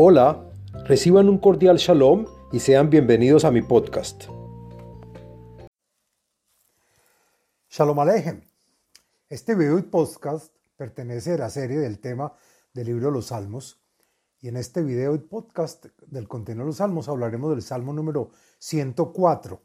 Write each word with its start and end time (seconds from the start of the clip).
Hola, 0.00 0.48
reciban 0.84 1.28
un 1.28 1.38
cordial 1.38 1.76
shalom 1.76 2.24
y 2.52 2.60
sean 2.60 2.88
bienvenidos 2.88 3.44
a 3.44 3.50
mi 3.50 3.62
podcast. 3.62 4.26
Shalom 7.68 7.98
Alejem. 7.98 8.42
Este 9.28 9.56
video 9.56 9.76
y 9.76 9.82
podcast 9.82 10.54
pertenece 10.76 11.32
a 11.32 11.38
la 11.38 11.50
serie 11.50 11.78
del 11.78 11.98
tema 11.98 12.32
del 12.72 12.86
libro 12.86 13.10
los 13.10 13.26
Salmos. 13.26 13.82
Y 14.38 14.46
en 14.46 14.56
este 14.56 14.84
video 14.84 15.16
y 15.16 15.18
podcast 15.18 15.86
del 16.06 16.28
contenido 16.28 16.62
de 16.62 16.68
los 16.68 16.76
Salmos 16.76 17.08
hablaremos 17.08 17.50
del 17.50 17.62
Salmo 17.62 17.92
número 17.92 18.30
104, 18.60 19.60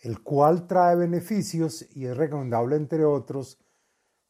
el 0.00 0.22
cual 0.22 0.66
trae 0.66 0.96
beneficios 0.96 1.86
y 1.96 2.04
es 2.04 2.14
recomendable, 2.14 2.76
entre 2.76 3.06
otros, 3.06 3.58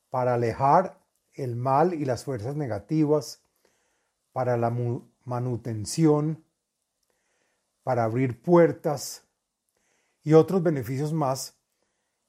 para 0.08 0.34
alejar 0.34 1.00
el 1.32 1.56
mal 1.56 1.94
y 1.94 2.04
las 2.04 2.22
fuerzas 2.22 2.54
negativas 2.54 3.43
para 4.34 4.56
la 4.56 4.76
manutención, 5.24 6.44
para 7.84 8.02
abrir 8.02 8.42
puertas 8.42 9.22
y 10.24 10.32
otros 10.32 10.60
beneficios 10.60 11.12
más 11.12 11.54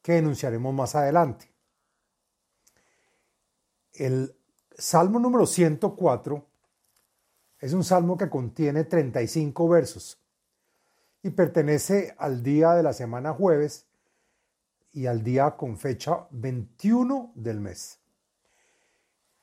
que 0.04 0.20
enunciaremos 0.20 0.72
más 0.72 0.94
adelante. 0.94 1.52
El 3.92 4.36
Salmo 4.78 5.20
número 5.20 5.48
104 5.48 6.46
es 7.60 7.74
un 7.74 7.84
salmo 7.84 8.18
que 8.18 8.30
contiene 8.30 8.84
35 8.84 9.68
versos 9.68 10.22
y 11.24 11.32
pertenece 11.32 12.14
al 12.20 12.44
día 12.44 12.74
de 12.74 12.84
la 12.84 12.94
semana 12.94 13.34
jueves 13.34 13.88
y 14.92 15.08
al 15.08 15.24
día 15.24 15.56
con 15.58 15.80
fecha 15.80 16.28
21 16.30 17.32
del 17.34 17.62
mes. 17.62 18.00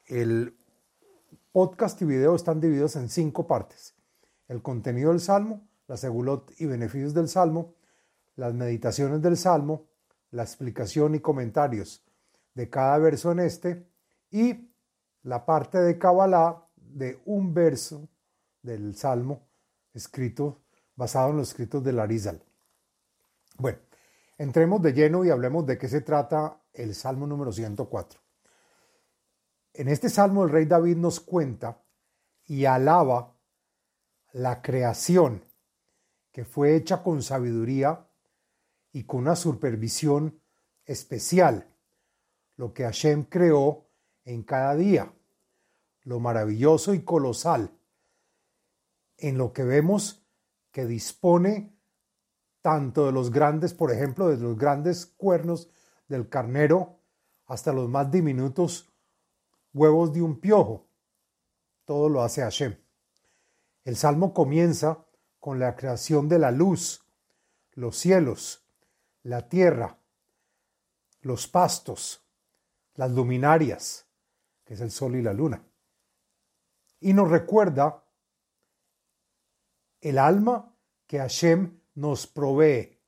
El 0.06 0.56
podcast 1.52 2.00
y 2.00 2.06
video 2.06 2.34
están 2.34 2.60
divididos 2.60 2.96
en 2.96 3.10
cinco 3.10 3.46
partes. 3.46 3.94
El 4.48 4.62
contenido 4.62 5.10
del 5.10 5.20
Salmo, 5.20 5.68
la 5.86 5.98
segulot 5.98 6.50
y 6.58 6.64
beneficios 6.64 7.12
del 7.12 7.28
Salmo, 7.28 7.74
las 8.36 8.54
meditaciones 8.54 9.20
del 9.20 9.36
Salmo, 9.36 9.86
la 10.30 10.42
explicación 10.42 11.14
y 11.14 11.20
comentarios 11.20 12.04
de 12.54 12.70
cada 12.70 12.96
verso 12.98 13.32
en 13.32 13.40
este 13.40 13.86
y 14.30 14.72
la 15.24 15.44
parte 15.44 15.78
de 15.78 15.98
Kabbalah 15.98 16.66
de 16.74 17.20
un 17.26 17.52
verso 17.52 18.08
del 18.62 18.96
Salmo 18.96 19.46
escrito 19.92 20.62
basado 20.96 21.30
en 21.30 21.36
los 21.36 21.50
escritos 21.50 21.84
de 21.84 21.92
Larizal. 21.92 22.42
Bueno, 23.58 23.78
entremos 24.38 24.80
de 24.80 24.94
lleno 24.94 25.22
y 25.22 25.30
hablemos 25.30 25.66
de 25.66 25.76
qué 25.76 25.88
se 25.88 26.00
trata 26.00 26.62
el 26.72 26.94
Salmo 26.94 27.26
número 27.26 27.52
104. 27.52 28.22
En 29.74 29.88
este 29.88 30.08
salmo 30.10 30.44
el 30.44 30.50
rey 30.50 30.66
David 30.66 30.96
nos 30.96 31.20
cuenta 31.20 31.82
y 32.44 32.66
alaba 32.66 33.34
la 34.32 34.60
creación 34.60 35.44
que 36.30 36.44
fue 36.44 36.76
hecha 36.76 37.02
con 37.02 37.22
sabiduría 37.22 38.06
y 38.92 39.04
con 39.04 39.20
una 39.20 39.36
supervisión 39.36 40.40
especial, 40.84 41.68
lo 42.56 42.72
que 42.74 42.84
Hashem 42.84 43.24
creó 43.24 43.86
en 44.24 44.42
cada 44.42 44.74
día, 44.74 45.12
lo 46.02 46.20
maravilloso 46.20 46.94
y 46.94 47.02
colosal, 47.02 47.70
en 49.16 49.38
lo 49.38 49.52
que 49.52 49.64
vemos 49.64 50.26
que 50.70 50.84
dispone 50.86 51.74
tanto 52.60 53.06
de 53.06 53.12
los 53.12 53.30
grandes, 53.30 53.74
por 53.74 53.90
ejemplo, 53.90 54.28
de 54.28 54.36
los 54.36 54.56
grandes 54.56 55.06
cuernos 55.06 55.70
del 56.08 56.28
carnero 56.28 56.98
hasta 57.46 57.72
los 57.72 57.88
más 57.88 58.10
diminutos 58.10 58.91
huevos 59.72 60.12
de 60.12 60.22
un 60.22 60.40
piojo. 60.40 60.86
Todo 61.84 62.08
lo 62.08 62.22
hace 62.22 62.42
Hashem. 62.42 62.76
El 63.84 63.96
salmo 63.96 64.32
comienza 64.32 65.04
con 65.40 65.58
la 65.58 65.74
creación 65.74 66.28
de 66.28 66.38
la 66.38 66.50
luz, 66.50 67.04
los 67.72 67.96
cielos, 67.96 68.64
la 69.22 69.48
tierra, 69.48 69.98
los 71.20 71.48
pastos, 71.48 72.24
las 72.94 73.10
luminarias, 73.10 74.06
que 74.64 74.74
es 74.74 74.80
el 74.80 74.90
sol 74.90 75.16
y 75.16 75.22
la 75.22 75.32
luna. 75.32 75.64
Y 77.00 77.12
nos 77.12 77.30
recuerda 77.30 78.04
el 80.00 80.18
alma 80.18 80.76
que 81.06 81.18
Hashem 81.18 81.80
nos 81.94 82.26
provee. 82.26 83.00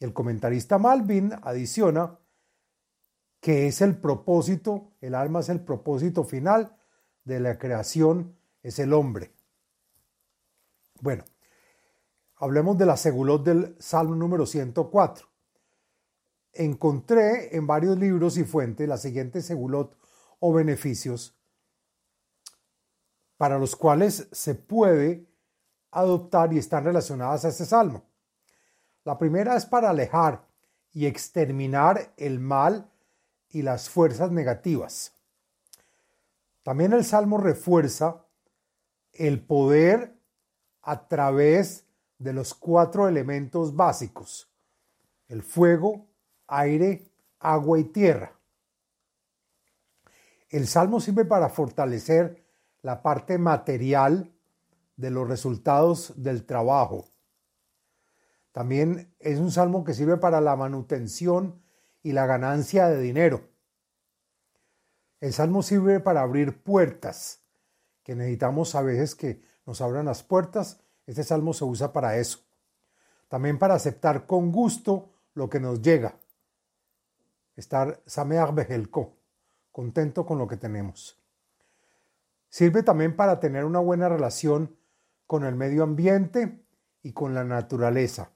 El 0.00 0.12
comentarista 0.12 0.78
Malvin 0.78 1.32
adiciona 1.42 2.18
que 3.40 3.66
es 3.66 3.80
el 3.80 3.96
propósito, 3.96 4.92
el 5.00 5.14
alma 5.14 5.40
es 5.40 5.48
el 5.48 5.60
propósito 5.60 6.24
final 6.24 6.76
de 7.24 7.40
la 7.40 7.58
creación, 7.58 8.36
es 8.62 8.78
el 8.78 8.92
hombre. 8.92 9.32
Bueno, 11.00 11.24
hablemos 12.36 12.76
de 12.78 12.86
la 12.86 12.96
segulot 12.96 13.44
del 13.44 13.76
Salmo 13.78 14.16
número 14.16 14.46
104. 14.46 15.28
Encontré 16.52 17.56
en 17.56 17.66
varios 17.66 17.98
libros 17.98 18.36
y 18.36 18.44
fuentes 18.44 18.88
la 18.88 18.96
siguiente 18.96 19.42
segulot 19.42 19.96
o 20.40 20.52
beneficios 20.52 21.38
para 23.36 23.58
los 23.58 23.76
cuales 23.76 24.28
se 24.32 24.56
puede 24.56 25.26
adoptar 25.92 26.52
y 26.52 26.58
están 26.58 26.84
relacionadas 26.84 27.44
a 27.44 27.48
este 27.48 27.64
salmo. 27.64 28.04
La 29.04 29.16
primera 29.16 29.56
es 29.56 29.64
para 29.64 29.90
alejar 29.90 30.46
y 30.92 31.06
exterminar 31.06 32.12
el 32.16 32.40
mal 32.40 32.90
y 33.50 33.62
las 33.62 33.88
fuerzas 33.88 34.30
negativas. 34.30 35.12
También 36.62 36.92
el 36.92 37.04
Salmo 37.04 37.38
refuerza 37.38 38.24
el 39.12 39.40
poder 39.40 40.14
a 40.82 41.08
través 41.08 41.86
de 42.18 42.32
los 42.32 42.54
cuatro 42.54 43.08
elementos 43.08 43.74
básicos, 43.74 44.50
el 45.28 45.42
fuego, 45.42 46.06
aire, 46.46 47.10
agua 47.38 47.78
y 47.78 47.84
tierra. 47.84 48.32
El 50.50 50.66
Salmo 50.66 51.00
sirve 51.00 51.24
para 51.24 51.48
fortalecer 51.48 52.44
la 52.82 53.02
parte 53.02 53.38
material 53.38 54.32
de 54.96 55.10
los 55.10 55.28
resultados 55.28 56.12
del 56.16 56.44
trabajo. 56.44 57.08
También 58.52 59.14
es 59.20 59.38
un 59.38 59.52
salmo 59.52 59.84
que 59.84 59.94
sirve 59.94 60.16
para 60.16 60.40
la 60.40 60.56
manutención 60.56 61.62
y 62.02 62.12
la 62.12 62.26
ganancia 62.26 62.88
de 62.88 63.00
dinero. 63.00 63.48
El 65.20 65.32
salmo 65.32 65.62
sirve 65.62 66.00
para 66.00 66.22
abrir 66.22 66.62
puertas, 66.62 67.42
que 68.04 68.14
necesitamos 68.14 68.74
a 68.74 68.82
veces 68.82 69.14
que 69.14 69.42
nos 69.66 69.80
abran 69.80 70.06
las 70.06 70.22
puertas. 70.22 70.80
Este 71.06 71.24
salmo 71.24 71.52
se 71.52 71.64
usa 71.64 71.92
para 71.92 72.16
eso. 72.16 72.40
También 73.28 73.58
para 73.58 73.74
aceptar 73.74 74.26
con 74.26 74.52
gusto 74.52 75.12
lo 75.34 75.50
que 75.50 75.60
nos 75.60 75.82
llega. 75.82 76.18
Estar 77.56 78.00
sameach 78.06 78.54
bejelko, 78.54 79.16
contento 79.72 80.24
con 80.24 80.38
lo 80.38 80.46
que 80.46 80.56
tenemos. 80.56 81.20
Sirve 82.48 82.82
también 82.82 83.14
para 83.16 83.40
tener 83.40 83.64
una 83.64 83.80
buena 83.80 84.08
relación 84.08 84.76
con 85.26 85.44
el 85.44 85.54
medio 85.54 85.82
ambiente 85.82 86.64
y 87.02 87.12
con 87.12 87.34
la 87.34 87.44
naturaleza. 87.44 88.30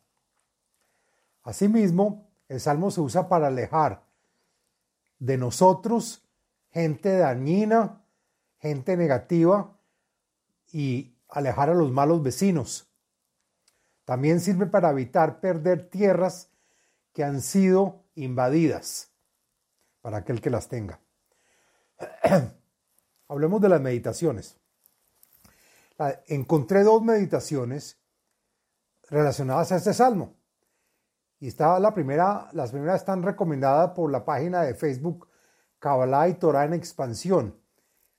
Asimismo, 1.42 2.31
el 2.52 2.60
salmo 2.60 2.90
se 2.90 3.00
usa 3.00 3.30
para 3.30 3.46
alejar 3.46 4.04
de 5.18 5.38
nosotros 5.38 6.22
gente 6.70 7.16
dañina, 7.16 8.04
gente 8.58 8.94
negativa 8.94 9.78
y 10.70 11.16
alejar 11.30 11.70
a 11.70 11.74
los 11.74 11.91
malos 11.91 12.22
vecinos. 12.22 12.91
También 14.04 14.41
sirve 14.41 14.66
para 14.66 14.91
evitar 14.91 15.41
perder 15.41 15.88
tierras 15.88 16.50
que 17.14 17.24
han 17.24 17.41
sido 17.41 18.04
invadidas, 18.16 19.10
para 20.02 20.18
aquel 20.18 20.42
que 20.42 20.50
las 20.50 20.68
tenga. 20.68 21.00
Hablemos 23.28 23.62
de 23.62 23.68
las 23.71 23.80
meditaciones. 23.80 24.59
Encontré 26.27 26.82
dos 26.82 27.03
meditaciones 27.03 27.98
relacionadas 29.09 29.72
a 29.72 29.77
este 29.77 29.94
salmo. 29.94 30.34
Y 31.42 31.48
está 31.48 31.80
la 31.80 31.92
primera, 31.92 32.48
las 32.53 32.71
primeras 32.71 33.00
están 33.00 33.21
recomendadas 33.21 33.91
por 33.97 34.12
la 34.12 34.24
página 34.24 34.62
de 34.62 34.77
Facebook 34.77 35.27
Kabbalah 35.80 36.28
y 36.28 36.34
Torah 36.34 36.66
en 36.66 36.72
expansión. 36.72 37.59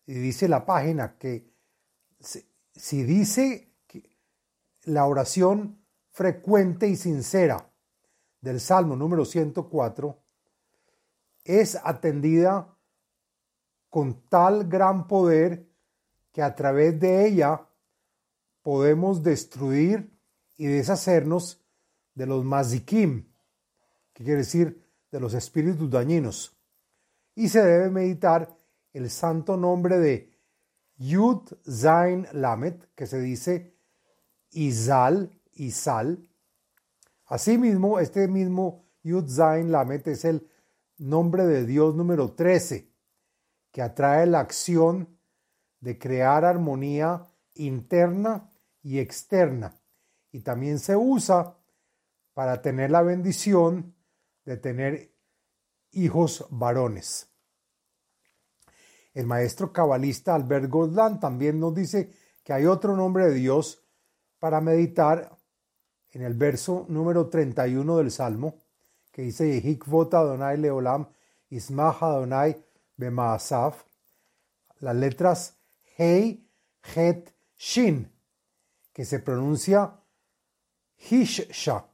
Y 0.06 0.16
dice 0.16 0.50
la 0.50 0.66
página 0.66 1.16
que 1.18 1.50
si, 2.20 3.04
dice 3.04 3.72
que 3.88 4.10
la 4.84 5.06
oración 5.06 5.82
frecuente 6.12 6.90
y 6.90 6.98
sincera 6.98 7.72
del 8.42 8.60
Salmo 8.60 8.98
número 8.98 9.24
104 9.24 10.20
es 11.46 11.80
atendida 11.82 12.76
con 13.90 14.28
tal 14.28 14.68
gran 14.68 15.08
poder 15.08 15.66
que 16.34 16.42
a 16.42 16.54
través 16.56 17.00
de 17.00 17.26
ella 17.26 17.70
podemos 18.64 19.24
destruir 19.24 20.14
y 20.58 20.66
deshacernos 20.66 21.63
de 22.16 22.26
los 22.26 22.44
mazikim, 22.44 23.26
que 24.14 24.24
quiere 24.24 24.40
decir 24.40 24.84
de 25.12 25.20
los 25.20 25.34
espíritus 25.34 25.90
dañinos. 25.90 26.58
Y 27.36 27.50
se 27.50 27.64
debe 27.64 27.90
meditar 27.90 28.56
el 28.94 29.10
santo 29.10 29.58
nombre 29.58 29.98
de 30.00 30.32
Yud 30.98 31.42
Zain 31.70 32.28
Lamet, 32.34 32.94
que 32.96 33.08
se 33.08 33.20
dice 33.20 33.76
Izal, 34.52 35.32
Izal. 35.54 36.30
Asimismo, 37.26 38.00
este 38.00 38.28
mismo 38.28 38.86
Yud 39.02 39.28
Zain 39.28 39.72
Lamet 39.72 40.08
es 40.08 40.26
el 40.26 40.48
nombre 40.98 41.46
de 41.46 41.66
Dios 41.66 41.96
número 41.96 42.34
13, 42.34 42.92
que 43.72 43.82
atrae 43.82 44.28
la 44.28 44.40
acción 44.40 45.18
de 45.80 45.98
crear 45.98 46.46
armonía 46.46 47.26
interna 47.56 48.50
y 48.82 49.00
externa. 49.00 49.80
Y 50.32 50.42
también 50.42 50.80
se 50.80 50.96
usa 50.96 51.58
para 52.34 52.62
tener 52.62 52.92
la 52.92 53.02
bendición 53.02 53.96
de 54.46 54.58
tener 54.58 55.14
hijos 55.92 56.46
varones. 56.50 57.30
El 59.14 59.28
maestro 59.28 59.72
cabalista 59.72 60.34
Albert 60.34 60.70
Goslan 60.70 61.20
también 61.20 61.60
nos 61.60 61.76
dice 61.76 62.12
que 62.44 62.54
hay 62.54 62.66
otro 62.66 62.96
nombre 62.96 63.28
de 63.28 63.36
Dios 63.36 63.86
para 64.40 64.60
meditar 64.60 65.38
en 66.10 66.24
el 66.24 66.34
verso 66.34 66.86
número 66.90 67.30
31 67.30 67.98
del 67.98 68.12
Salmo, 68.12 68.60
que 69.12 69.22
dice 69.22 69.48
Yehikvot 69.48 70.14
Adonai 70.14 70.58
Leolam 70.58 71.08
Ismach 71.50 72.02
Adonai 72.02 72.64
Bemaasaf, 72.98 73.84
las 74.80 74.96
letras 74.96 75.60
Hei, 75.98 76.50
Het, 76.96 77.30
Shin, 77.56 78.12
que 78.92 79.06
se 79.06 79.20
pronuncia 79.20 80.00
Hishsha, 80.98 81.93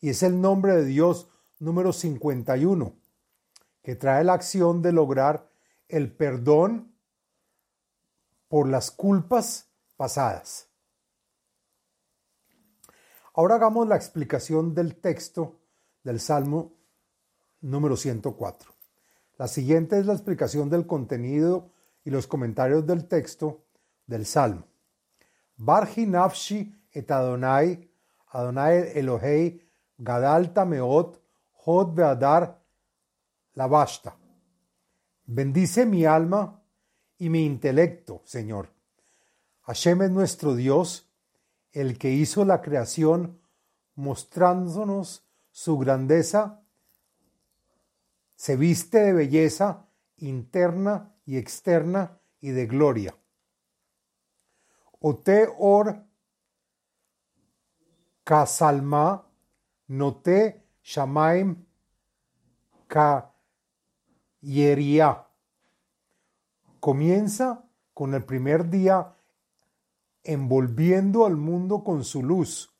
y 0.00 0.10
es 0.10 0.22
el 0.22 0.40
nombre 0.40 0.76
de 0.76 0.84
Dios 0.84 1.28
número 1.58 1.92
51, 1.92 2.94
que 3.82 3.96
trae 3.96 4.24
la 4.24 4.34
acción 4.34 4.82
de 4.82 4.92
lograr 4.92 5.50
el 5.88 6.12
perdón 6.12 6.94
por 8.48 8.68
las 8.68 8.90
culpas 8.90 9.68
pasadas. 9.96 10.68
Ahora 13.34 13.56
hagamos 13.56 13.86
la 13.86 13.96
explicación 13.96 14.74
del 14.74 14.96
texto 14.96 15.60
del 16.02 16.20
Salmo 16.20 16.72
número 17.60 17.96
104. 17.96 18.74
La 19.36 19.46
siguiente 19.46 19.98
es 19.98 20.06
la 20.06 20.14
explicación 20.14 20.68
del 20.70 20.86
contenido 20.86 21.70
y 22.04 22.10
los 22.10 22.26
comentarios 22.26 22.86
del 22.86 23.06
texto 23.06 23.64
del 24.06 24.26
Salmo. 24.26 24.66
Barji 25.56 26.06
nafshi 26.06 26.74
et 26.92 27.10
Adonai, 27.10 27.88
Adonai 28.28 28.92
Elohei, 28.98 29.67
Gadalta 29.98 30.64
meot, 30.64 31.20
hod 31.64 31.94
beadar 31.94 32.58
la 33.54 33.66
basta. 33.66 34.16
Bendice 35.26 35.84
mi 35.84 36.04
alma 36.06 36.62
y 37.18 37.28
mi 37.28 37.44
intelecto, 37.44 38.22
Señor. 38.24 38.70
Hashem 39.62 40.02
es 40.02 40.10
nuestro 40.10 40.54
Dios, 40.54 41.10
el 41.72 41.98
que 41.98 42.10
hizo 42.10 42.44
la 42.44 42.62
creación, 42.62 43.40
mostrándonos 43.96 45.26
su 45.50 45.76
grandeza, 45.76 46.62
se 48.36 48.56
viste 48.56 48.98
de 48.98 49.12
belleza 49.12 49.88
interna 50.18 51.14
y 51.26 51.36
externa 51.36 52.20
y 52.40 52.50
de 52.50 52.66
gloria. 52.66 53.14
Ote 55.00 55.48
or 55.58 56.04
kasalma 58.24 59.27
note 59.88 60.62
shamaim 60.82 61.56
ka 62.86 63.34
Yeria. 64.40 65.26
Comienza 66.80 67.64
con 67.92 68.14
el 68.14 68.24
primer 68.24 68.70
día 68.70 69.14
envolviendo 70.22 71.26
al 71.26 71.36
mundo 71.36 71.82
con 71.82 72.04
su 72.04 72.22
luz, 72.22 72.72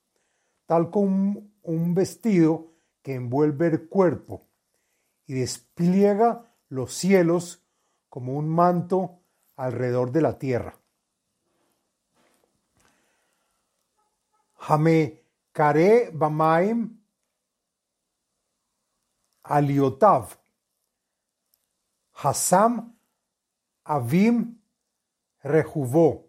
tal 0.67 0.91
como 0.91 1.51
un 1.63 1.95
vestido 1.95 2.73
que 3.03 3.15
envuelve 3.15 3.67
el 3.69 3.89
cuerpo 3.89 4.47
y 5.27 5.35
despliega 5.35 6.45
los 6.69 6.95
cielos 6.95 7.65
como 8.09 8.35
un 8.35 8.49
manto 8.49 9.21
alrededor 9.57 10.13
de 10.13 10.23
la 10.23 10.39
tierra. 10.39 10.79
Kare 15.59 16.11
bamaim 16.13 16.98
aliotav 19.49 20.37
Hassam 22.13 22.95
Avim 23.85 24.59
Rehuvó. 25.43 26.27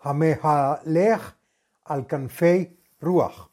Hamehalech 0.00 1.20
al 1.84 2.06
Ruach. 3.00 3.48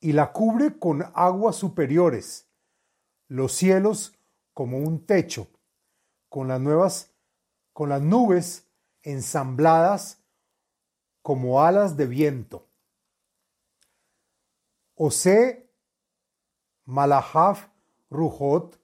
Y 0.00 0.12
la 0.12 0.32
cubre 0.32 0.78
con 0.78 1.04
aguas 1.14 1.56
superiores, 1.56 2.46
los 3.28 3.52
cielos 3.52 4.14
como 4.54 4.78
un 4.78 5.04
techo, 5.04 5.48
con 6.28 6.48
las 6.48 6.60
nuevas, 6.60 7.10
con 7.72 7.88
las 7.88 8.00
nubes 8.00 8.66
ensambladas 9.02 10.18
como 11.22 11.62
alas 11.62 11.96
de 11.96 12.06
viento. 12.06 12.67
Ose 15.00 15.70
Malahaf 16.86 17.68
Ruhot, 18.10 18.80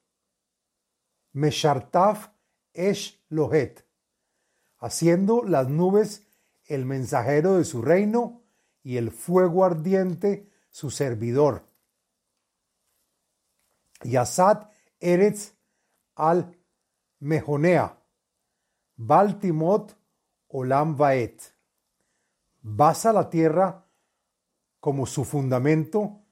Meshartaf 1.32 2.31
Esh 2.72 3.20
Lohet, 3.31 3.84
haciendo 4.78 5.43
las 5.43 5.69
nubes 5.69 6.26
el 6.66 6.84
mensajero 6.84 7.58
de 7.58 7.64
su 7.64 7.82
reino 7.82 8.43
y 8.84 8.96
el 8.96 9.11
fuego 9.11 9.64
ardiente 9.64 10.49
su 10.70 10.90
servidor. 10.90 11.66
Yasat 14.02 14.70
Eretz 15.00 15.55
al 16.14 16.56
Mejonea, 17.19 17.99
Baltimot 18.96 19.96
Olam 20.49 20.96
Vaet. 20.96 21.43
Basa 22.62 23.12
la 23.12 23.28
tierra 23.28 23.83
como 24.84 25.06
su 25.06 25.25
fundamento 25.25 26.26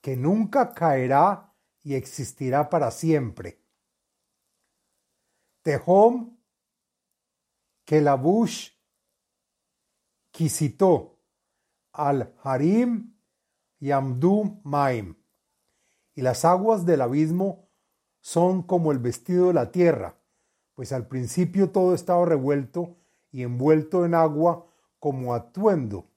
que 0.00 0.16
nunca 0.16 0.72
caerá 0.72 1.52
y 1.82 1.94
existirá 1.94 2.70
para 2.70 2.92
siempre. 2.92 3.60
Tehom 5.62 6.38
Kelabush 7.84 8.70
Kisito 10.30 11.18
al 11.90 12.36
Harim 12.44 13.16
Yamdu 13.80 14.60
Maim. 14.62 15.16
Y 16.14 16.22
las 16.22 16.44
aguas 16.44 16.86
del 16.86 17.00
abismo 17.00 17.68
son 18.20 18.62
como 18.62 18.92
el 18.92 19.00
vestido 19.00 19.48
de 19.48 19.54
la 19.54 19.72
tierra, 19.72 20.20
pues 20.74 20.92
al 20.92 21.08
principio 21.08 21.72
todo 21.72 21.96
estaba 21.96 22.24
revuelto 22.24 22.96
y 23.32 23.42
envuelto 23.42 24.04
en 24.04 24.14
agua 24.14 24.68
como 25.00 25.34
atuendo, 25.34 26.08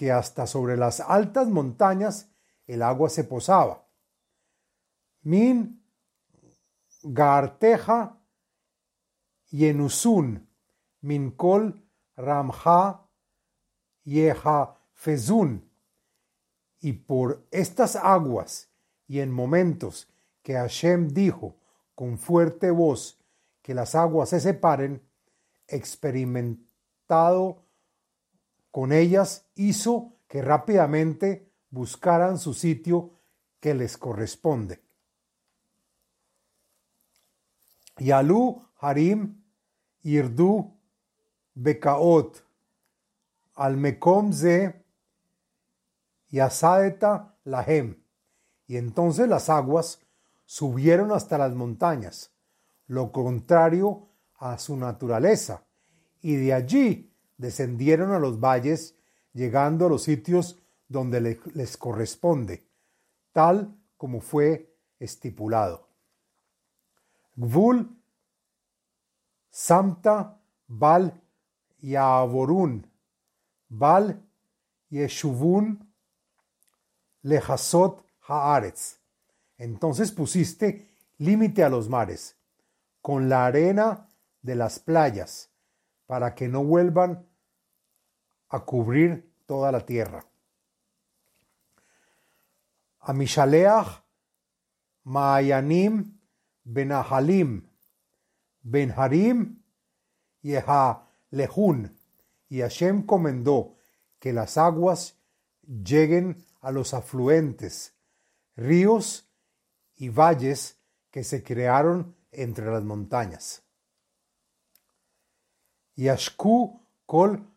que 0.00 0.10
hasta 0.10 0.46
sobre 0.46 0.78
las 0.78 1.00
altas 1.00 1.48
montañas 1.48 2.30
el 2.66 2.80
agua 2.80 3.10
se 3.10 3.22
posaba. 3.22 3.86
Min 5.20 5.84
Garteja 7.02 8.16
Yenusun, 9.50 10.48
Minkol 11.02 11.84
Ramja 12.16 13.06
Yeha 14.04 14.74
Fezun. 14.94 15.70
Y 16.80 16.94
por 16.94 17.46
estas 17.50 17.94
aguas 17.94 18.70
y 19.06 19.20
en 19.20 19.30
momentos 19.30 20.08
que 20.42 20.54
Hashem 20.54 21.08
dijo 21.08 21.58
con 21.94 22.16
fuerte 22.16 22.70
voz 22.70 23.22
que 23.60 23.74
las 23.74 23.94
aguas 23.94 24.30
se 24.30 24.40
separen, 24.40 25.06
experimentado 25.68 27.66
con 28.70 28.92
ellas 28.92 29.46
hizo 29.54 30.16
que 30.28 30.42
rápidamente 30.42 31.50
buscaran 31.70 32.38
su 32.38 32.54
sitio 32.54 33.12
que 33.60 33.74
les 33.74 33.96
corresponde. 33.96 34.80
Yalu 37.98 38.62
Harim 38.78 39.42
Irdu 40.02 40.72
Bekaot 41.54 42.42
al 43.54 43.76
Mekom 43.76 44.32
Ze 44.32 44.84
Yasadeta 46.30 47.36
Lahem. 47.44 48.02
Y 48.66 48.76
entonces 48.76 49.28
las 49.28 49.50
aguas 49.50 50.00
subieron 50.44 51.12
hasta 51.12 51.36
las 51.38 51.54
montañas, 51.54 52.32
lo 52.86 53.12
contrario 53.12 54.08
a 54.36 54.58
su 54.58 54.76
naturaleza, 54.76 55.64
y 56.22 56.36
de 56.36 56.54
allí 56.54 57.09
descendieron 57.40 58.12
a 58.12 58.18
los 58.18 58.38
valles, 58.38 58.94
llegando 59.32 59.86
a 59.86 59.88
los 59.88 60.02
sitios 60.02 60.58
donde 60.88 61.40
les 61.54 61.76
corresponde, 61.78 62.66
tal 63.32 63.74
como 63.96 64.20
fue 64.20 64.76
estipulado. 64.98 65.88
Gvul, 67.36 67.96
Samta, 69.50 70.38
Bal, 70.66 71.18
Yavorun, 71.80 72.86
Bal, 73.68 74.22
Yeshuvun, 74.90 75.90
Lejasot, 77.22 78.04
Haaretz. 78.28 78.98
Entonces 79.56 80.12
pusiste 80.12 80.88
límite 81.16 81.64
a 81.64 81.70
los 81.70 81.88
mares, 81.88 82.36
con 83.00 83.30
la 83.30 83.46
arena 83.46 84.08
de 84.42 84.56
las 84.56 84.78
playas, 84.78 85.50
para 86.06 86.34
que 86.34 86.48
no 86.48 86.64
vuelvan 86.64 87.29
a 88.50 88.60
cubrir 88.60 89.32
toda 89.46 89.72
la 89.72 89.80
tierra. 89.86 90.24
Amishaleach, 93.00 94.02
Maayanim, 95.04 96.18
Benahalim, 96.64 97.62
Benharim, 98.62 99.62
Lehun, 100.42 101.96
y 102.48 102.60
Hashem 102.60 103.06
comendó 103.06 103.76
que 104.18 104.32
las 104.32 104.58
aguas 104.58 105.16
lleguen 105.62 106.44
a 106.60 106.70
los 106.70 106.92
afluentes, 106.92 107.94
ríos 108.56 109.26
y 109.96 110.08
valles 110.08 110.76
que 111.10 111.24
se 111.24 111.42
crearon 111.42 112.14
entre 112.32 112.66
las 112.70 112.82
montañas. 112.82 113.62
Yashku 115.96 116.80
kol 117.06 117.49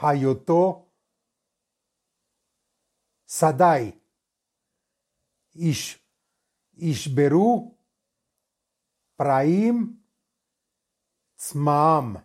hayoto 0.00 0.88
sadai 3.24 4.00
ish 5.54 6.00
ishberu 6.76 7.76
praim 9.16 10.00
tzmaam. 11.36 12.24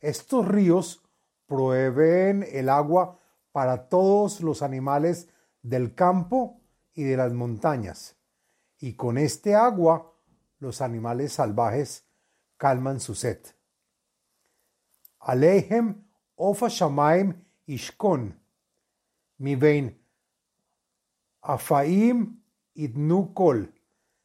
Estos 0.00 0.46
ríos 0.46 1.02
proveen 1.46 2.44
el 2.50 2.68
agua 2.68 3.18
para 3.52 3.88
todos 3.88 4.40
los 4.40 4.62
animales 4.62 5.28
del 5.62 5.94
campo 5.94 6.60
y 6.94 7.02
de 7.02 7.16
las 7.16 7.32
montañas 7.32 8.18
y 8.78 8.94
con 8.94 9.18
este 9.18 9.54
agua 9.54 10.14
los 10.58 10.80
animales 10.80 11.32
salvajes 11.34 12.04
calman 12.56 13.00
su 13.00 13.14
sed. 13.14 13.40
Aleihem 15.20 16.07
shamaim 16.38 17.34
ishkon, 17.66 18.34
mi 19.38 19.54
vein 19.54 19.96
afaim 21.42 22.40
idnu. 22.74 23.34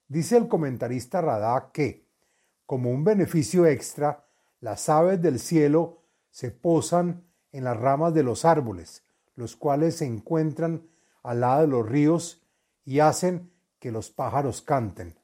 Dice 0.07 0.37
el 0.37 0.47
comentarista 0.47 1.21
Radá 1.21 1.71
que, 1.73 2.05
como 2.65 2.91
un 2.91 3.03
beneficio 3.03 3.65
extra, 3.65 4.25
las 4.59 4.87
aves 4.89 5.21
del 5.21 5.39
cielo 5.39 6.03
se 6.29 6.51
posan 6.51 7.23
en 7.51 7.63
las 7.63 7.77
ramas 7.77 8.13
de 8.13 8.23
los 8.23 8.45
árboles, 8.45 9.03
los 9.35 9.55
cuales 9.55 9.97
se 9.97 10.05
encuentran 10.05 10.87
al 11.23 11.41
lado 11.41 11.61
de 11.61 11.67
los 11.67 11.87
ríos 11.87 12.43
y 12.85 12.99
hacen 12.99 13.51
que 13.79 13.91
los 13.91 14.09
pájaros 14.09 14.61
canten. 14.61 15.17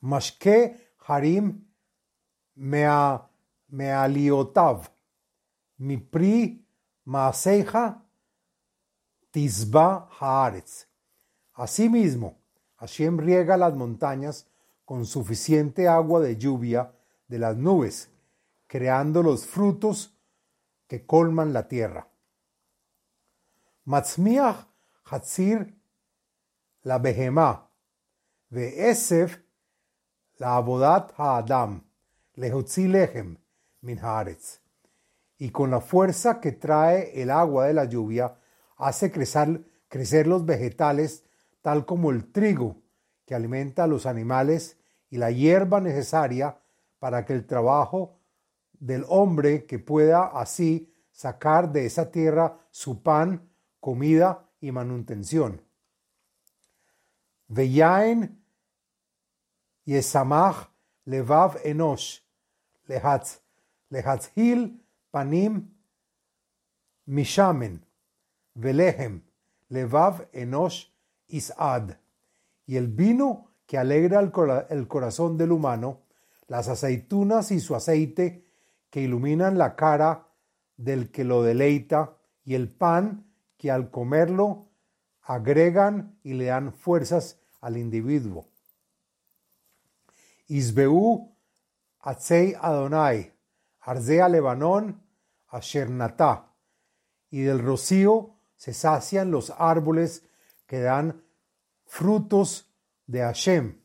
Mashke 0.00 0.94
harim 1.06 1.66
mea, 2.54 3.29
mealiotav, 3.70 4.88
mi 5.78 5.96
pri 5.98 6.64
maaseja 7.04 8.02
tisba 9.30 10.08
haaretz. 10.18 10.86
Asimismo, 11.54 12.38
Hashem 12.76 13.18
riega 13.18 13.56
las 13.56 13.74
montañas 13.74 14.46
con 14.84 15.04
suficiente 15.04 15.88
agua 15.88 16.20
de 16.20 16.36
lluvia 16.36 16.92
de 17.28 17.38
las 17.38 17.56
nubes, 17.56 18.10
creando 18.66 19.22
los 19.22 19.46
frutos 19.46 20.16
que 20.86 21.06
colman 21.06 21.52
la 21.52 21.68
tierra. 21.68 22.08
Matzmiach 23.84 24.66
hatzir 25.04 25.74
la 26.82 26.98
behemá, 26.98 27.68
esef 28.50 29.38
la 30.38 30.56
abodat 30.56 31.12
ha'adam, 31.18 31.82
lehotzi 32.36 32.88
lehem 32.88 33.36
Y 35.38 35.50
con 35.50 35.70
la 35.70 35.80
fuerza 35.80 36.40
que 36.40 36.52
trae 36.52 37.20
el 37.22 37.30
agua 37.30 37.66
de 37.66 37.74
la 37.74 37.84
lluvia, 37.84 38.36
hace 38.76 39.10
crecer, 39.10 40.26
los 40.26 40.44
vegetales, 40.44 41.24
tal 41.62 41.86
como 41.86 42.10
el 42.10 42.30
trigo, 42.30 42.82
que 43.26 43.34
alimenta 43.34 43.84
a 43.84 43.86
los 43.86 44.06
animales, 44.06 44.78
y 45.08 45.16
la 45.16 45.30
hierba 45.30 45.80
necesaria 45.80 46.58
para 46.98 47.24
que 47.24 47.32
el 47.32 47.46
trabajo 47.46 48.18
del 48.78 49.04
hombre 49.08 49.66
que 49.66 49.78
pueda 49.78 50.26
así 50.26 50.92
sacar 51.10 51.72
de 51.72 51.86
esa 51.86 52.10
tierra 52.10 52.58
su 52.70 53.02
pan, 53.02 53.50
comida 53.80 54.48
y 54.60 54.72
manutención. 54.72 55.62
Veyain 57.48 58.40
Yesamach 59.84 60.70
Levav 61.04 61.58
Enosh 61.64 62.20
Lehatz 62.86 63.40
Lehatzhil 63.90 64.80
Panim 65.10 65.68
Mishamen 67.08 67.84
Velehem 68.56 69.22
Levav 69.68 70.28
Enosh 70.32 70.86
Isad 71.28 71.96
y 72.66 72.76
el 72.76 72.88
vino 72.88 73.50
que 73.66 73.78
alegra 73.78 74.20
el 74.20 74.88
corazón 74.88 75.36
del 75.36 75.52
humano, 75.52 76.02
las 76.46 76.68
aceitunas 76.68 77.50
y 77.50 77.60
su 77.60 77.74
aceite 77.74 78.44
que 78.90 79.00
iluminan 79.00 79.58
la 79.58 79.76
cara 79.76 80.26
del 80.76 81.10
que 81.10 81.24
lo 81.24 81.42
deleita 81.42 82.16
y 82.44 82.54
el 82.54 82.68
pan 82.68 83.26
que 83.56 83.70
al 83.70 83.90
comerlo 83.90 84.68
agregan 85.22 86.18
y 86.22 86.34
le 86.34 86.46
dan 86.46 86.72
fuerzas 86.72 87.38
al 87.60 87.76
individuo. 87.76 88.46
Isbeu 90.48 91.32
Atzei 92.00 92.54
Adonai, 92.60 93.32
Arzea 93.90 94.28
Lebanón, 94.28 95.02
Ashernatá, 95.48 96.54
y 97.28 97.40
del 97.40 97.58
rocío 97.58 98.36
se 98.54 98.72
sacian 98.72 99.32
los 99.32 99.50
árboles 99.58 100.28
que 100.66 100.78
dan 100.78 101.24
frutos 101.86 102.72
de 103.08 103.18
Hashem, 103.22 103.82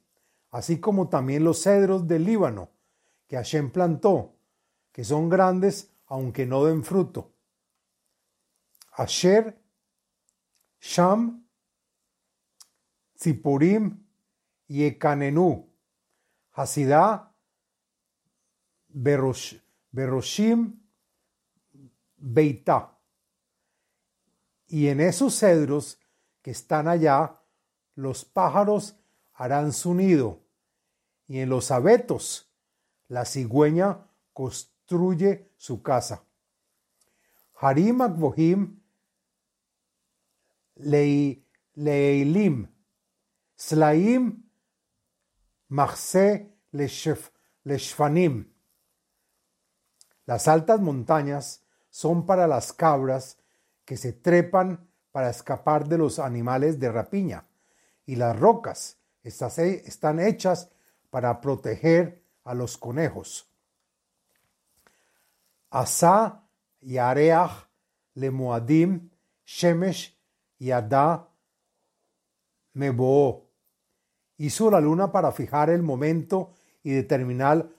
así 0.52 0.80
como 0.80 1.10
también 1.10 1.44
los 1.44 1.64
cedros 1.64 2.08
del 2.08 2.24
Líbano, 2.24 2.70
que 3.28 3.36
Hashem 3.36 3.72
plantó, 3.72 4.36
que 4.92 5.04
son 5.04 5.28
grandes 5.28 5.92
aunque 6.06 6.46
no 6.46 6.66
den 6.66 6.84
fruto. 6.84 7.34
Asher, 8.92 9.60
Sham, 10.80 11.48
Zipurim 13.18 14.06
y 14.68 14.84
Ekanenu, 14.86 15.68
Hasidá, 16.52 17.34
Beroshim. 19.96 20.82
Y 24.68 24.88
en 24.88 25.00
esos 25.00 25.40
cedros 25.40 26.00
que 26.42 26.52
están 26.52 26.88
allá, 26.88 27.40
los 27.96 28.26
pájaros 28.26 28.98
harán 29.34 29.72
su 29.72 29.94
nido, 29.94 30.42
y 31.28 31.40
en 31.40 31.50
los 31.50 31.72
abetos 31.72 32.52
la 33.08 33.26
cigüeña 33.26 34.08
construye 34.34 35.52
su 35.58 35.82
casa. 35.82 36.24
Harim 37.60 38.02
Akbohim 38.02 38.82
Leilim 41.76 42.68
Slaim 43.56 44.44
Machse 45.70 46.54
Leshfanim. 47.64 48.55
Las 50.26 50.48
altas 50.48 50.82
montañas 50.82 51.64
son 51.90 52.26
para 52.26 52.48
las 52.48 52.74
cabras 52.74 53.38
que 53.86 53.98
se 53.98 54.14
trepan 54.14 54.88
para 55.12 55.30
escapar 55.30 55.88
de 55.88 55.98
los 55.98 56.20
animales 56.20 56.80
de 56.80 56.92
rapiña, 56.92 57.48
y 58.06 58.16
las 58.16 58.38
rocas 58.38 58.98
están 59.24 60.20
hechas 60.20 60.70
para 61.10 61.40
proteger 61.40 62.22
a 62.44 62.54
los 62.54 62.78
conejos. 62.78 63.50
Asa 65.70 66.44
Yareach 66.82 67.68
Lemoadim 68.16 69.10
Shemesh 69.46 70.18
Yada 70.60 71.30
Mebo 72.74 73.50
hizo 74.38 74.70
la 74.70 74.82
luna 74.82 75.12
para 75.12 75.32
fijar 75.32 75.70
el 75.70 75.82
momento 75.82 76.54
y 76.84 76.92
determinar, 76.92 77.70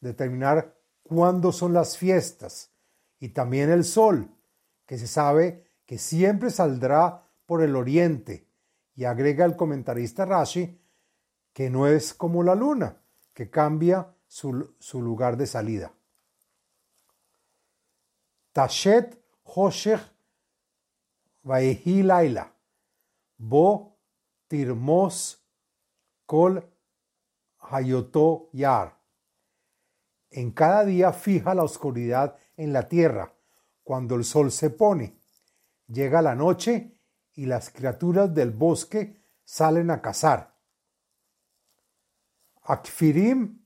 determinar 0.00 0.76
cuándo 1.12 1.52
son 1.52 1.72
las 1.72 1.98
fiestas, 1.98 2.70
y 3.20 3.28
también 3.28 3.70
el 3.70 3.84
sol, 3.84 4.30
que 4.86 4.98
se 4.98 5.06
sabe 5.06 5.70
que 5.86 5.98
siempre 5.98 6.50
saldrá 6.50 7.28
por 7.46 7.62
el 7.62 7.76
oriente, 7.76 8.48
y 8.94 9.04
agrega 9.04 9.44
el 9.44 9.56
comentarista 9.56 10.24
Rashi 10.24 10.78
que 11.52 11.68
no 11.68 11.86
es 11.86 12.14
como 12.14 12.42
la 12.42 12.54
luna, 12.54 12.96
que 13.34 13.50
cambia 13.50 14.14
su, 14.26 14.72
lugar 14.94 15.36
de 15.36 15.46
salida. 15.46 15.92
Tashet 18.52 19.22
Hoshech 19.44 20.00
Vaehi 21.42 22.02
Laila, 22.02 22.54
Bo 23.36 23.98
Tirmos 24.48 25.42
Kol 26.26 26.66
Hayoto 27.58 28.48
Yar. 28.52 29.01
En 30.32 30.50
cada 30.50 30.86
día 30.86 31.12
fija 31.12 31.54
la 31.54 31.62
oscuridad 31.62 32.38
en 32.56 32.72
la 32.72 32.88
tierra, 32.88 33.34
cuando 33.84 34.14
el 34.14 34.24
sol 34.24 34.50
se 34.50 34.70
pone. 34.70 35.18
Llega 35.88 36.22
la 36.22 36.34
noche 36.34 36.96
y 37.34 37.44
las 37.44 37.68
criaturas 37.68 38.34
del 38.34 38.50
bosque 38.50 39.20
salen 39.44 39.90
a 39.90 40.00
cazar. 40.00 40.54
Akfirim 42.62 43.60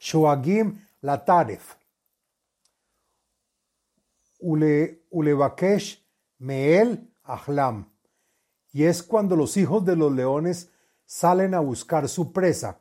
Shoagim 0.00 0.84
Lataref. 1.02 1.76
Ule, 4.40 5.04
ulevakesh 5.10 6.04
Meel 6.38 7.08
Ahlam. 7.22 7.88
Y 8.72 8.84
es 8.84 9.02
cuando 9.02 9.36
los 9.36 9.56
hijos 9.56 9.84
de 9.84 9.94
los 9.94 10.10
leones 10.10 10.72
salen 11.04 11.54
a 11.54 11.60
buscar 11.60 12.08
su 12.08 12.32
presa 12.32 12.80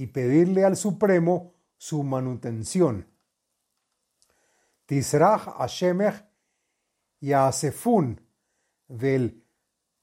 y 0.00 0.06
pedirle 0.06 0.64
al 0.64 0.78
Supremo 0.78 1.52
su 1.76 2.02
manutención. 2.02 3.06
Tisrach 4.86 5.42
Hashemech 5.58 6.24
Yaasefun 7.20 8.18
del 8.88 9.44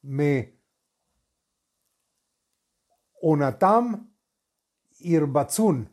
Me 0.03 0.53
Onatam 3.23 4.07
Irbatzun. 4.99 5.89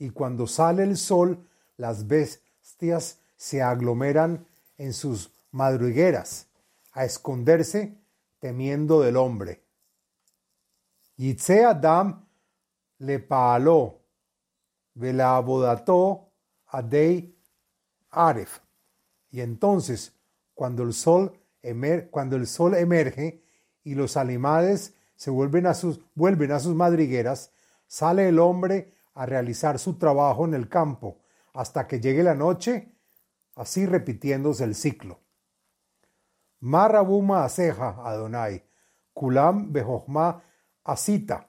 Y 0.00 0.10
cuando 0.10 0.48
sale 0.48 0.82
el 0.82 0.96
sol, 0.96 1.48
las 1.76 2.08
bestias 2.08 3.20
se 3.36 3.62
aglomeran 3.62 4.44
en 4.76 4.92
sus 4.92 5.30
madrigueras 5.52 6.48
a 6.90 7.04
esconderse 7.04 7.96
temiendo 8.40 9.02
del 9.02 9.16
hombre. 9.16 9.62
Yitze 11.14 11.64
Adam 11.64 12.25
le 12.98 13.18
paaló, 13.18 14.02
vela 14.94 15.36
abodató 15.36 16.32
adei 16.66 17.36
aref. 18.10 18.60
Y 19.30 19.40
entonces, 19.40 20.16
cuando 20.54 20.82
el 20.82 20.92
sol 20.92 21.40
cuando 22.10 22.36
el 22.36 22.46
sol 22.46 22.74
emerge 22.74 23.42
y 23.82 23.94
los 23.94 24.16
animales 24.16 24.94
se 25.16 25.30
vuelven 25.30 25.66
a 25.66 25.74
sus 25.74 26.00
vuelven 26.14 26.52
a 26.52 26.60
sus 26.60 26.74
madrigueras, 26.74 27.50
sale 27.86 28.28
el 28.28 28.38
hombre 28.38 28.92
a 29.14 29.26
realizar 29.26 29.78
su 29.78 29.98
trabajo 29.98 30.44
en 30.44 30.54
el 30.54 30.68
campo 30.68 31.18
hasta 31.54 31.86
que 31.86 32.00
llegue 32.00 32.22
la 32.22 32.34
noche, 32.34 32.94
así 33.56 33.86
repitiéndose 33.86 34.64
el 34.64 34.74
ciclo. 34.74 35.20
Marabuma 36.60 37.44
aseja 37.44 37.96
Adonai, 38.04 38.64
kulam 39.12 39.72
bejochma 39.72 40.42
asita, 40.84 41.45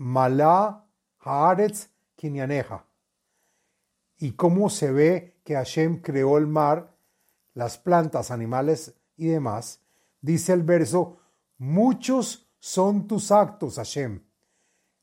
malá 0.00 0.86
haaretz 1.18 1.90
kinyaneja. 2.16 2.86
Y 4.16 4.32
cómo 4.32 4.70
se 4.70 4.90
ve 4.92 5.40
que 5.44 5.54
Hashem 5.54 6.00
creó 6.00 6.38
el 6.38 6.46
mar, 6.46 6.96
las 7.52 7.76
plantas, 7.76 8.30
animales 8.30 8.94
y 9.16 9.26
demás, 9.26 9.82
dice 10.22 10.54
el 10.54 10.62
verso, 10.62 11.18
muchos 11.58 12.48
son 12.58 13.06
tus 13.06 13.30
actos, 13.30 13.76
Hashem, 13.76 14.22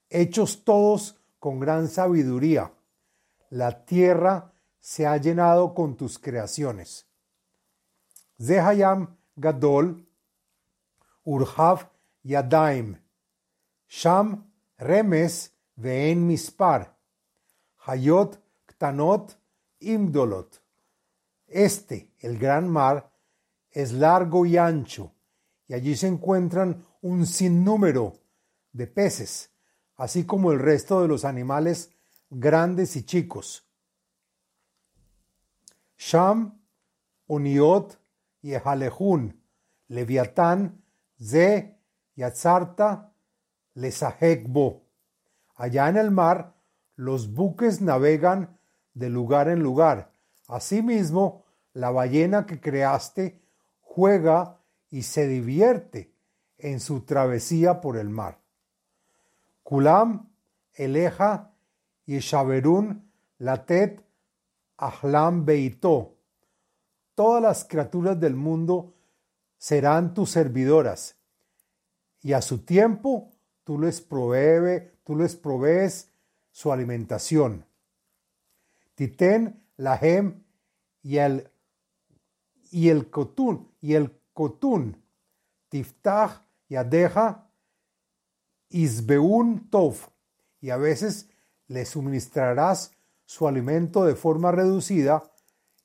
hechos 0.10 0.63
todos 0.63 1.19
con 1.39 1.60
gran 1.60 1.89
sabiduría. 1.89 2.74
La 3.52 3.86
tierra 3.86 4.52
se 4.80 5.06
ha 5.06 5.17
llenado 5.17 5.76
con 5.76 5.95
tus 5.95 6.17
creaciones. 6.17 7.08
Zehayam 8.41 9.15
Gadol, 9.36 10.08
Urhav 11.24 11.91
Yadaim, 12.24 13.00
Sham 13.88 14.47
Remes 14.78 15.54
Ve'en 15.76 16.26
Mispar, 16.26 16.96
Hayot 17.86 18.40
Ktanot 18.66 19.38
Imdolot. 19.80 20.62
Este, 21.48 22.12
el 22.20 22.38
gran 22.38 22.70
mar, 22.70 23.12
es 23.72 23.94
largo 23.94 24.46
y 24.46 24.58
ancho, 24.58 25.13
y 25.68 25.74
allí 25.74 25.96
se 25.96 26.08
encuentran 26.08 26.86
un 27.02 27.26
sinnúmero 27.26 28.20
de 28.74 28.88
peces, 28.88 29.52
así 29.96 30.26
como 30.26 30.52
el 30.52 30.60
resto 30.60 31.02
de 31.02 31.08
los 31.08 31.26
animales 31.26 31.92
grandes 32.30 32.96
y 32.96 33.04
chicos. 33.04 33.66
Sham, 35.98 36.60
Uniot 37.28 38.00
Yehalejun, 38.42 39.42
Leviatán, 39.88 40.84
Ze, 41.20 41.80
Yatzarta, 42.16 43.13
Lesahekbo. 43.78 44.84
Allá 45.56 45.90
en 45.90 45.98
el 45.98 46.12
mar, 46.12 46.54
los 46.96 47.34
buques 47.34 47.82
navegan 47.82 48.58
de 48.94 49.10
lugar 49.10 49.48
en 49.48 49.60
lugar. 49.60 50.12
Asimismo, 50.48 51.46
la 51.74 51.92
ballena 51.92 52.46
que 52.46 52.60
creaste 52.60 53.40
juega 53.82 54.60
y 54.90 55.04
se 55.04 55.28
divierte 55.28 56.12
en 56.58 56.80
su 56.80 57.02
travesía 57.02 57.82
por 57.82 57.98
el 57.98 58.10
mar. 58.10 58.40
Kulam, 59.63 60.30
Eleja, 60.74 61.52
Yeshaberun, 62.06 63.12
Latet, 63.40 64.04
Ahlam 64.78 65.46
Beitó 65.46 66.18
todas 67.18 67.42
las 67.42 67.66
criaturas 67.66 68.20
del 68.20 68.36
mundo 68.36 68.94
serán 69.58 70.13
tus 70.13 70.30
servidoras, 70.30 71.16
y 72.22 72.34
a 72.34 72.44
su 72.44 72.60
tiempo 72.60 73.32
tú 73.67 73.77
les 73.77 73.99
provee, 73.99 74.93
tú 75.03 75.17
les 75.17 75.36
provees 75.36 76.10
su 76.51 76.71
alimentación. 76.71 77.65
Titen, 78.95 79.62
Lahem 79.75 80.41
y 81.03 81.17
el 81.17 81.51
y 82.71 82.88
el 82.88 83.10
cotún 83.10 83.69
y 83.82 83.95
el 83.95 84.17
cotún, 84.32 85.03
tiftach, 85.67 86.43
yadeja, 86.69 87.49
isbeun 88.69 89.69
tov, 89.69 89.97
y 90.62 90.69
a 90.69 90.77
veces 90.77 91.30
le 91.67 91.86
suministrarás 91.86 92.93
su 93.25 93.49
alimento 93.49 94.06
de 94.06 94.15
forma 94.15 94.53
reducida 94.53 95.30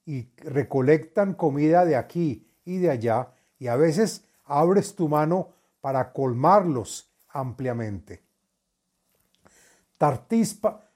y 0.07 0.29
recolectan 0.37 1.35
comida 1.35 1.85
de 1.85 1.97
aquí 1.97 2.47
y 2.65 2.79
de 2.79 2.91
allá. 2.91 3.35
Y 3.59 3.67
a 3.67 3.75
veces 3.75 4.25
abres 4.45 4.95
tu 4.95 5.09
mano 5.09 5.49
para 5.81 6.13
colmarlos 6.13 7.12
ampliamente. 7.33 8.23
Tartispa, 9.99 10.91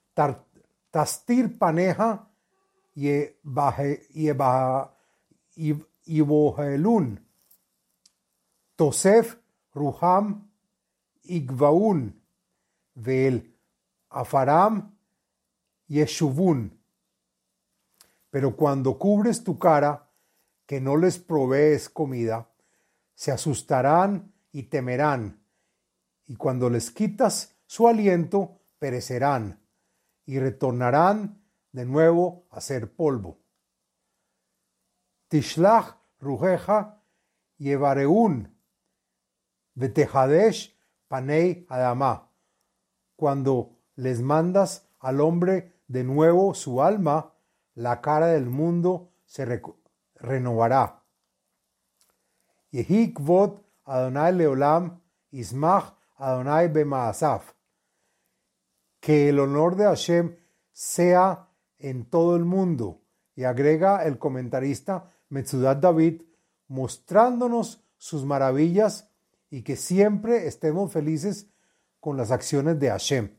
tastir 0.91 1.59
paneja 1.59 2.29
y 2.95 3.31
bohelun. 6.21 7.21
Tosef 8.77 9.37
ruham 9.75 10.51
igvaun. 11.25 12.23
Vel 12.95 13.55
afaram 14.09 14.97
yeshuvun 15.89 16.77
pero 18.37 18.55
cuando 18.55 18.99
cubres 18.99 19.43
tu 19.43 19.59
cara, 19.59 20.11
que 20.67 20.79
no 20.79 20.99
les 20.99 21.19
provees 21.19 21.89
comida, 21.89 22.51
se 23.15 23.33
asustarán 23.33 24.31
y 24.53 24.65
temerán, 24.65 25.41
y 26.27 26.37
cuando 26.37 26.69
les 26.71 26.91
quitas 26.91 27.57
su 27.67 27.89
aliento, 27.89 28.61
perecerán, 28.79 29.61
y 30.25 30.39
retornarán 30.39 31.43
de 31.73 31.85
nuevo 31.85 32.47
a 32.51 32.61
ser 32.61 32.93
polvo. 32.95 33.39
Tishlach 35.29 35.97
rujeja 36.21 37.03
yevareun, 37.59 38.55
vetejadesh 39.75 40.77
panei 41.09 41.67
adama. 41.69 42.31
Cuando 43.17 43.79
les 43.95 44.21
mandas 44.21 44.89
al 44.99 45.21
hombre 45.21 45.81
de 45.89 46.05
nuevo 46.05 46.55
su 46.55 46.83
alma, 46.83 47.35
la 47.75 48.01
cara 48.01 48.29
del 48.29 48.47
mundo 48.47 49.13
se 49.25 49.45
renovará. 50.15 51.03
Yehikvot 52.71 53.65
Adonai 53.85 54.35
Leolam 54.35 55.01
Ismach 55.31 55.96
Adonai 56.17 56.69
Bemaasaf. 56.69 57.53
Que 59.01 59.29
el 59.29 59.39
honor 59.39 59.77
de 59.77 59.85
Hashem 59.85 60.37
sea 60.73 61.49
en 61.79 62.05
todo 62.05 62.37
el 62.37 62.45
mundo. 62.45 63.03
Y 63.35 63.45
agrega 63.45 64.05
el 64.05 64.19
comentarista 64.19 65.11
Metzudat 65.29 65.79
David, 65.79 66.23
mostrándonos 66.69 67.83
sus 67.99 68.25
maravillas 68.25 69.11
y 69.51 69.63
que 69.63 69.77
siempre 69.77 70.47
estemos 70.47 70.93
felices 70.93 71.49
con 72.01 72.17
las 72.17 72.31
acciones 72.31 72.79
de 72.79 72.91
Hashem. 72.91 73.37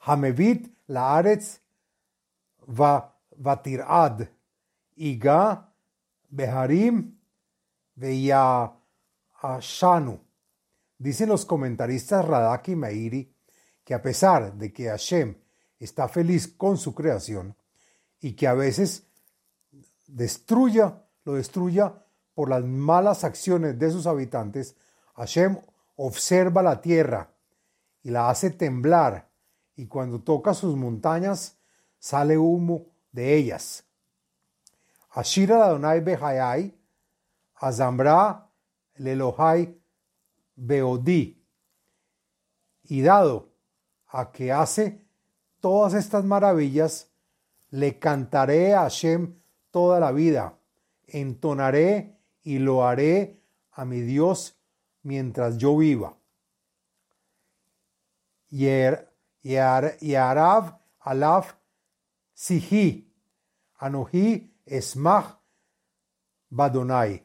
Hamevit 0.00 0.74
laaretz 0.88 1.60
va 2.68 3.16
vatirad 3.36 4.28
iga 4.96 5.72
beharim 6.28 7.18
veya 7.94 8.72
ashanu. 9.40 10.18
Dicen 11.02 11.30
los 11.30 11.44
comentaristas 11.44 12.24
Radaki 12.24 12.72
y 12.72 12.76
Meiri 12.76 13.34
que 13.82 13.92
a 13.92 14.00
pesar 14.00 14.54
de 14.54 14.72
que 14.72 14.86
Hashem 14.86 15.36
está 15.80 16.06
feliz 16.06 16.46
con 16.46 16.78
su 16.78 16.94
creación 16.94 17.56
y 18.20 18.34
que 18.34 18.46
a 18.46 18.54
veces 18.54 19.02
destruya, 20.06 21.02
lo 21.24 21.34
destruya 21.34 21.92
por 22.34 22.48
las 22.48 22.62
malas 22.62 23.24
acciones 23.24 23.76
de 23.80 23.90
sus 23.90 24.06
habitantes, 24.06 24.76
Hashem 25.16 25.58
observa 25.96 26.62
la 26.62 26.80
tierra 26.80 27.32
y 28.04 28.10
la 28.10 28.30
hace 28.30 28.50
temblar 28.50 29.28
y 29.74 29.88
cuando 29.88 30.20
toca 30.20 30.54
sus 30.54 30.76
montañas 30.76 31.58
sale 31.98 32.38
humo 32.38 32.86
de 33.10 33.34
ellas. 33.34 33.82
Ashira 35.10 35.64
Adonai 35.64 36.00
Behayai, 36.00 36.72
Azambra 37.56 38.48
Lelohai 38.98 39.81
Y 42.84 43.02
dado 43.02 43.48
a 44.06 44.30
que 44.30 44.52
hace 44.52 45.04
todas 45.60 45.94
estas 45.94 46.24
maravillas, 46.24 47.10
le 47.70 47.98
cantaré 47.98 48.74
a 48.74 48.82
Hashem 48.82 49.34
toda 49.70 49.98
la 49.98 50.12
vida, 50.12 50.58
entonaré 51.06 52.18
y 52.42 52.58
lo 52.58 52.86
haré 52.86 53.40
a 53.72 53.84
mi 53.84 54.02
Dios 54.02 54.58
mientras 55.02 55.56
yo 55.56 55.76
viva. 55.78 56.16
Yarav 59.42 60.78
alaf 61.00 61.54
sihi, 62.34 63.10
anohi 63.78 64.54
esmach 64.66 65.38
badonai. 66.50 67.24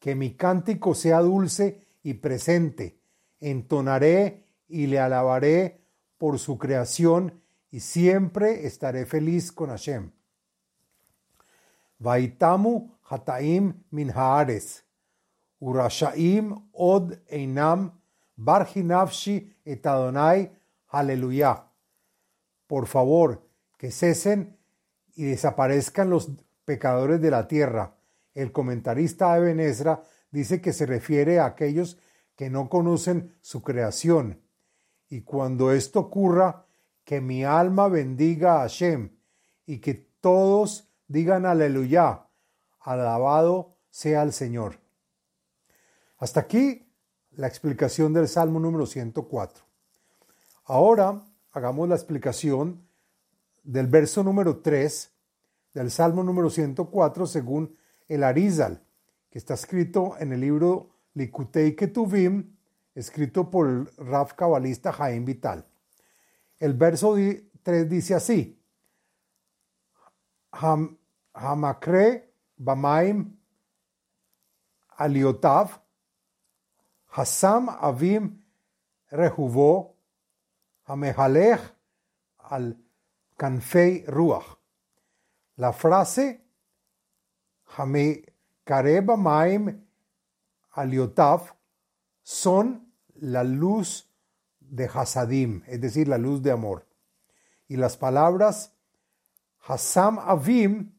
Que 0.00 0.14
mi 0.16 0.34
cántico 0.34 0.94
sea 0.94 1.20
dulce 1.20 1.86
y 2.02 2.14
presente. 2.14 2.98
Entonaré 3.40 4.44
y 4.68 4.86
le 4.86 4.98
alabaré 4.98 5.80
por 6.18 6.38
su 6.38 6.58
creación 6.58 7.42
y 7.70 7.80
siempre 7.80 8.66
estaré 8.66 9.06
feliz 9.06 9.50
con 9.52 9.70
Hashem. 9.70 10.12
Vaitamu 11.98 12.90
hataim 13.08 13.74
min 13.90 14.10
haares, 14.10 14.84
urashaim 15.60 16.68
od 16.72 17.18
einam 17.28 17.92
barjinavshi 18.36 19.56
et 19.64 19.86
Adonai, 19.86 20.50
aleluya. 20.88 21.64
Por 22.66 22.86
favor, 22.86 23.42
que 23.76 23.90
cesen 23.90 24.56
y 25.14 25.24
desaparezcan 25.24 26.10
los 26.10 26.30
pecadores 26.64 27.20
de 27.20 27.30
la 27.30 27.46
tierra. 27.46 27.94
El 28.34 28.50
comentarista 28.52 29.36
Eben 29.36 29.60
Ezra 29.60 30.02
dice 30.32 30.60
que 30.60 30.72
se 30.72 30.86
refiere 30.86 31.38
a 31.38 31.46
aquellos 31.46 31.98
que 32.34 32.50
no 32.50 32.68
conocen 32.68 33.36
su 33.40 33.62
creación. 33.62 34.40
Y 35.08 35.20
cuando 35.20 35.70
esto 35.70 36.00
ocurra, 36.00 36.66
que 37.04 37.20
mi 37.20 37.44
alma 37.44 37.88
bendiga 37.88 38.56
a 38.56 38.60
Hashem 38.60 39.10
y 39.66 39.78
que 39.78 39.94
todos 39.94 40.88
digan 41.08 41.46
aleluya, 41.46 42.26
alabado 42.80 43.76
sea 43.90 44.22
el 44.22 44.32
Señor. 44.32 44.78
Hasta 46.18 46.40
aquí 46.40 46.88
la 47.32 47.48
explicación 47.48 48.12
del 48.12 48.28
Salmo 48.28 48.60
número 48.60 48.86
104. 48.86 49.64
Ahora 50.64 51.22
hagamos 51.50 51.88
la 51.88 51.96
explicación 51.96 52.86
del 53.64 53.88
verso 53.88 54.22
número 54.22 54.58
3 54.58 55.12
del 55.74 55.90
Salmo 55.90 56.22
número 56.22 56.50
104 56.50 57.26
según 57.26 57.76
el 58.08 58.24
Arizal, 58.24 58.82
que 59.32 59.38
está 59.38 59.54
escrito 59.54 60.14
en 60.18 60.34
el 60.34 60.40
libro 60.42 60.90
Likutei 61.14 61.74
Ketuvim, 61.74 62.54
escrito 62.94 63.50
por 63.50 63.66
el 63.66 63.86
Raf 63.96 64.34
cabalista 64.34 64.92
Jaime 64.92 65.24
Vital. 65.24 65.66
El 66.58 66.74
verso 66.74 67.16
3 67.62 67.88
dice 67.88 68.14
así: 68.14 68.62
Hamakre 71.32 72.34
Bamaim 72.58 73.34
Aliotav 74.98 75.80
Hassam 77.12 77.70
Avim 77.70 78.38
Rehuvo 79.10 79.96
Hamehalech 80.84 81.74
al 82.50 82.76
Kanfei 83.38 84.04
Ruach. 84.06 84.58
La 85.56 85.72
frase 85.72 86.44
Kareba 88.64 89.16
Maim 89.16 89.84
Aliotav 90.74 91.54
son 92.22 92.92
la 93.20 93.44
luz 93.44 94.08
de 94.60 94.86
Hasadim, 94.86 95.62
es 95.66 95.80
decir, 95.80 96.08
la 96.08 96.18
luz 96.18 96.42
de 96.42 96.50
amor. 96.50 96.86
Y 97.68 97.76
las 97.76 97.96
palabras 97.96 98.72
Hassam 99.66 100.18
Avim 100.18 100.92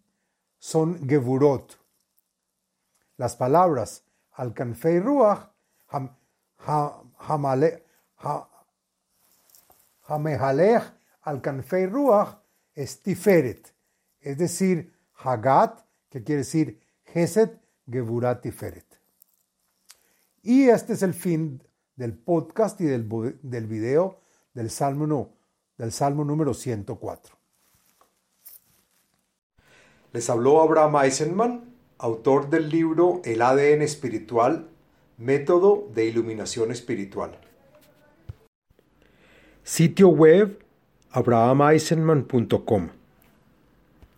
son 0.57 1.07
Gevurot. 1.07 1.79
Las 3.17 3.35
palabras 3.35 4.03
Alcanfei 4.33 4.99
Ruach, 4.99 5.49
Hamehalech, 10.07 10.93
Alcanfei 11.21 11.85
Ruach, 11.85 12.37
es 12.73 13.01
Tiferet, 13.01 13.73
es 14.19 14.37
decir, 14.37 14.93
Hagat, 15.13 15.85
que 16.09 16.23
quiere 16.23 16.39
decir 16.39 16.82
Geset 17.13 17.61
Gevurat 17.87 18.41
Tiferet. 18.41 18.99
Y 20.41 20.69
este 20.69 20.93
es 20.93 21.03
el 21.03 21.13
fin 21.13 21.61
del 21.95 22.13
podcast 22.13 22.81
y 22.81 22.85
del, 22.85 23.07
del 23.43 23.67
video 23.67 24.19
del 24.55 24.71
Salmo, 24.71 25.35
del 25.77 25.91
Salmo 25.91 26.25
número 26.25 26.55
104. 26.55 27.35
Les 30.11 30.27
habló 30.27 30.61
Abraham 30.61 31.03
Eisenman, 31.03 31.75
autor 31.99 32.49
del 32.49 32.69
libro 32.69 33.21
El 33.25 33.43
ADN 33.43 33.83
espiritual, 33.83 34.69
método 35.17 35.87
de 35.93 36.05
iluminación 36.05 36.71
espiritual. 36.71 37.39
Sitio 39.63 40.09
web 40.09 40.65
abrahameisenman.com 41.11 43.02